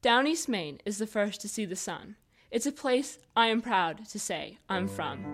Down 0.00 0.28
East 0.28 0.48
Maine 0.48 0.78
is 0.84 0.98
the 0.98 1.08
first 1.08 1.40
to 1.40 1.48
see 1.48 1.64
the 1.64 1.74
sun. 1.74 2.14
It's 2.52 2.66
a 2.66 2.72
place 2.72 3.18
I 3.34 3.48
am 3.48 3.60
proud 3.60 4.06
to 4.10 4.18
say 4.20 4.58
I'm 4.68 4.86
from. 4.86 5.24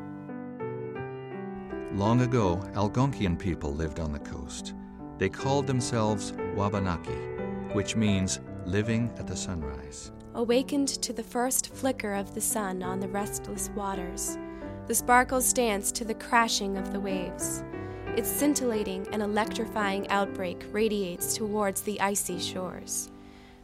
Long 1.92 2.22
ago, 2.22 2.56
Algonquian 2.72 3.38
people 3.38 3.74
lived 3.74 4.00
on 4.00 4.11
the 4.11 4.19
coast. 4.21 4.72
They 5.19 5.29
called 5.29 5.66
themselves 5.66 6.32
Wabanaki, 6.54 7.12
which 7.74 7.95
means 7.95 8.40
living 8.64 9.12
at 9.19 9.27
the 9.27 9.37
sunrise. 9.37 10.12
Awakened 10.35 10.88
to 10.88 11.12
the 11.12 11.22
first 11.22 11.74
flicker 11.74 12.15
of 12.15 12.35
the 12.35 12.40
sun 12.40 12.83
on 12.83 13.01
the 13.01 13.08
restless 13.08 13.69
waters, 13.76 14.38
the 14.87 14.94
sparkles 14.94 15.53
dance 15.53 15.92
to 15.92 16.06
the 16.06 16.15
crashing 16.15 16.78
of 16.78 16.91
the 16.91 17.01
waves. 17.01 17.62
Its 18.16 18.30
scintillating 18.30 19.06
and 19.12 19.20
electrifying 19.20 20.09
outbreak 20.09 20.65
radiates 20.73 21.37
towards 21.37 21.83
the 21.83 22.01
icy 22.01 22.41
shores. 22.41 23.10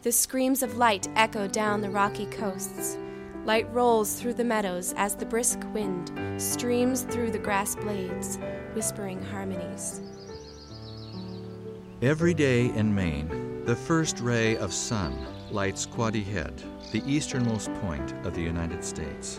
The 0.02 0.12
screams 0.12 0.62
of 0.62 0.78
light 0.78 1.08
echo 1.14 1.46
down 1.46 1.82
the 1.82 1.90
rocky 1.90 2.24
coasts. 2.24 2.96
Light 3.44 3.70
rolls 3.70 4.14
through 4.14 4.32
the 4.32 4.44
meadows 4.44 4.94
as 4.96 5.14
the 5.14 5.26
brisk 5.26 5.60
wind 5.74 6.10
streams 6.40 7.02
through 7.02 7.32
the 7.32 7.38
grass 7.38 7.76
blades, 7.76 8.38
whispering 8.72 9.22
harmonies. 9.22 10.00
Every 12.00 12.32
day 12.32 12.74
in 12.74 12.94
Maine, 12.94 13.62
the 13.66 13.76
first 13.76 14.20
ray 14.20 14.56
of 14.56 14.72
sun 14.72 15.18
lights 15.50 15.84
Quoddy 15.84 16.24
Head, 16.24 16.62
the 16.92 17.02
easternmost 17.06 17.70
point 17.74 18.14
of 18.24 18.34
the 18.34 18.42
United 18.42 18.82
States. 18.82 19.38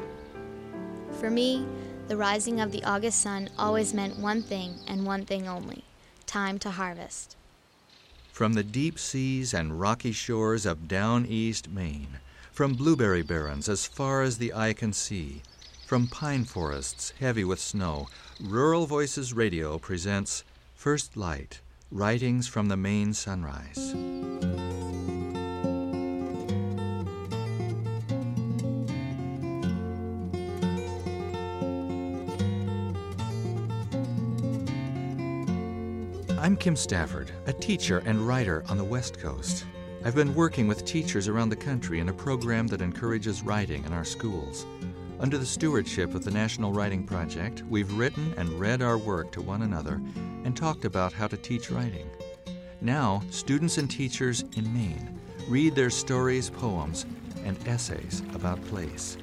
For 1.20 1.31
me, 1.31 1.65
the 2.07 2.17
rising 2.17 2.62
of 2.62 2.71
the 2.71 2.84
August 2.84 3.20
sun 3.20 3.49
always 3.57 3.95
meant 3.95 4.20
one 4.20 4.43
thing 4.43 4.75
and 4.87 5.07
one 5.07 5.25
thing 5.25 5.48
only 5.48 5.85
time 6.27 6.59
to 6.59 6.70
harvest. 6.70 7.35
From 8.31 8.53
the 8.53 8.63
deep 8.63 8.98
seas 8.98 9.53
and 9.53 9.80
rocky 9.80 10.12
shores 10.12 10.66
of 10.66 10.88
down 10.88 11.26
east 11.26 11.70
Maine, 11.70 12.20
from 12.52 12.73
blueberry 12.73 13.21
barrens 13.21 13.70
as 13.70 13.85
far 13.85 14.21
as 14.23 14.38
the 14.38 14.54
eye 14.54 14.73
can 14.73 14.94
see, 14.94 15.41
from 15.85 16.07
pine 16.07 16.46
forests 16.46 17.13
heavy 17.20 17.43
with 17.43 17.60
snow, 17.60 18.07
Rural 18.40 18.88
Voices 18.88 19.34
Radio 19.34 19.77
presents 19.77 20.43
First 20.76 21.18
Light 21.18 21.60
Writings 21.91 22.48
from 22.48 22.70
the 22.70 22.77
Maine 22.77 23.13
Sunrise. 23.13 23.93
I'm 36.41 36.57
Kim 36.57 36.75
Stafford, 36.75 37.31
a 37.45 37.53
teacher 37.53 38.01
and 38.03 38.27
writer 38.27 38.63
on 38.67 38.79
the 38.79 38.84
West 38.84 39.20
Coast. 39.20 39.63
I've 40.03 40.15
been 40.15 40.34
working 40.34 40.67
with 40.67 40.85
teachers 40.85 41.27
around 41.27 41.49
the 41.49 41.55
country 41.55 41.99
in 41.99 42.09
a 42.09 42.13
program 42.13 42.65
that 42.70 42.81
encourages 42.81 43.43
writing 43.43 43.83
in 43.83 43.93
our 43.93 44.03
schools. 44.03 44.65
Under 45.20 45.37
the 45.37 45.45
stewardship 45.45 46.15
of 46.15 46.23
the 46.23 46.31
National 46.31 46.73
Writing 46.73 47.03
Project, 47.03 47.61
we've 47.70 47.93
written 47.93 48.33
and 48.37 48.59
read 48.59 48.81
our 48.81 48.98
work 48.98 49.31
to 49.33 49.41
one 49.43 49.61
another 49.61 50.01
and 50.43 50.57
talked 50.57 50.83
about 50.83 51.13
how 51.13 51.27
to 51.27 51.37
teach 51.37 51.70
writing. 51.70 52.09
Now, 52.81 53.21
students 53.29 53.77
and 53.77 53.87
teachers 53.87 54.43
in 54.57 54.73
Maine 54.73 55.20
read 55.48 55.76
their 55.76 55.91
stories, 55.91 56.49
poems, 56.49 57.05
and 57.45 57.55
essays 57.67 58.23
about 58.33 58.65
place. 58.65 59.15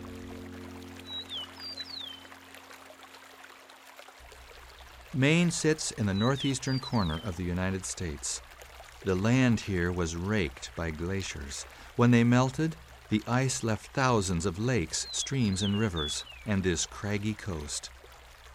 Maine 5.15 5.51
sits 5.51 5.91
in 5.93 6.05
the 6.05 6.13
northeastern 6.13 6.79
corner 6.79 7.19
of 7.25 7.39
the 7.39 7.45
United 7.45 7.87
States. 7.87 8.43
The 9.05 9.15
land 9.15 9.61
here 9.61 9.91
was 9.91 10.15
raked 10.15 10.71
by 10.77 10.91
glaciers. 10.91 11.65
When 11.97 12.11
they 12.11 12.25
melted, 12.25 12.77
the 13.09 13.23
ice 13.27 13.65
left 13.65 13.95
thousands 13.95 14.45
of 14.45 14.59
lakes, 14.59 15.07
streams, 15.11 15.63
and 15.63 15.79
rivers, 15.79 16.25
and 16.45 16.63
this 16.63 16.85
craggy 16.85 17.33
coast. 17.33 17.89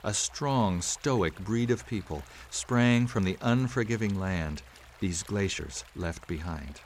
A 0.04 0.14
strong, 0.14 0.84
stoic 0.84 1.39
breed 1.39 1.72
of 1.72 1.88
people 1.88 2.22
sprang 2.52 3.08
from 3.08 3.23
the 3.23 3.38
unforgiving 3.42 4.20
land 4.20 4.61
these 5.00 5.23
glaciers 5.23 5.83
left 5.95 6.27
behind. 6.27 6.82